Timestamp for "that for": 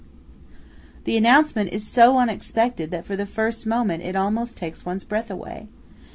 2.89-3.15